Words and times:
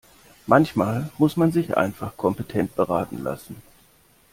Manchmal 0.47 1.11
muss 1.19 1.37
man 1.37 1.51
sich 1.51 1.77
einfach 1.77 2.17
kompetent 2.17 2.75
beraten 2.75 3.21
lassen. 3.21 3.61